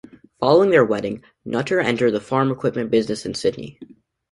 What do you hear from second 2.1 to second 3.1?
the farm equipment